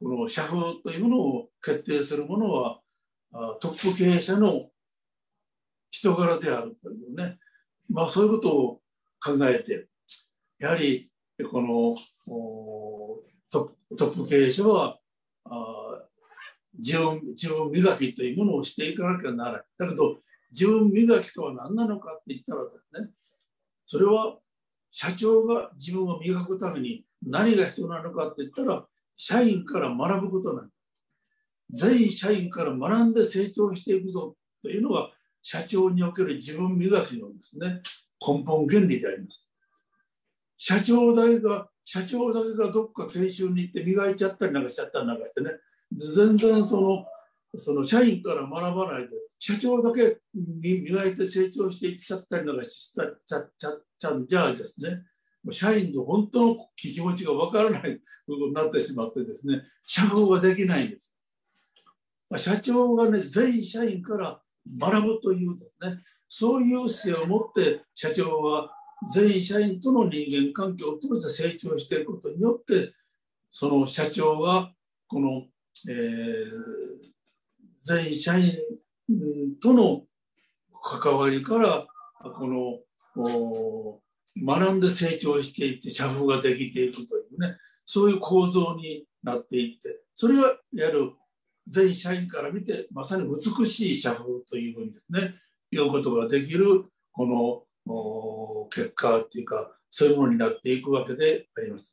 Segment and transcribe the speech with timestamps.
[0.00, 2.80] この社風というものを決定するものは
[3.60, 4.70] トップ経営者の
[5.90, 7.38] 人柄であるというね、
[7.90, 8.80] まあ、そういうことを
[9.20, 9.88] 考えて
[10.58, 11.10] やはり
[11.50, 11.94] この
[13.50, 14.98] トップ経営者は
[16.78, 19.62] 自分自分磨きというものをしていかなきゃならない。
[19.78, 20.18] だけど
[20.52, 23.10] 自分磨きとは何なのかって言ったらですね
[23.86, 24.36] それは
[24.92, 28.86] 社長が自分を磨くために何が必要なのかって言ったら
[29.18, 30.70] 社員から学ぶことなん
[31.70, 34.34] 全員社員から学んで成長していくぞ。
[34.62, 35.10] というのが
[35.42, 37.82] 社長における自分磨きのですね
[38.26, 39.46] 根本原理であります。
[40.56, 45.50] 社長だけが社長だけがどっか研修に行って磨いちゃったりなんかしちゃったりなんかしてね。
[45.92, 47.06] 全然その
[47.56, 55.02] その社員から学ばないで社長だけ磨いて成長していっちゃったりなんかしちゃちゃちゃちゃんじゃあですね。
[55.52, 61.14] 社員の本当の気持ちがわからないことになってしまってですね社風ができないんです。
[62.36, 64.40] 社長がね全員社員から
[64.78, 68.70] 学ぶというですねそういう姿勢を持って社長は
[69.10, 72.92] 全員社員との人間関係を通して成長していくことによって
[73.50, 74.72] その社長が
[75.06, 75.46] この、
[75.88, 76.48] えー、
[77.82, 78.56] 全員社員
[79.62, 80.02] との
[80.82, 81.86] 関わりから
[82.22, 84.00] この
[84.36, 91.12] 学んで成長していって社風ができていくというねそういう構造になっていってそれがやる
[91.66, 95.34] 全社員から見てまさに美しい社風というふうにですね
[95.70, 101.86] 言うことができるこの結果っていうかそういうものになっていくわけであります。